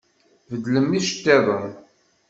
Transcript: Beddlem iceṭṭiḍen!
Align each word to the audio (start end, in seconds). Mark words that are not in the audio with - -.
Beddlem 0.49 0.89
iceṭṭiḍen! 0.99 1.71